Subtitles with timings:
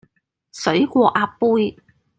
[0.51, 1.37] 水過鴨
[1.73, 1.77] 背